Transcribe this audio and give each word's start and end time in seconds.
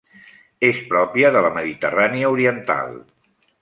És 0.69 0.79
pròpia 0.93 1.31
de 1.37 1.45
la 1.49 1.53
Mediterrània 1.59 2.35
oriental. 2.39 3.03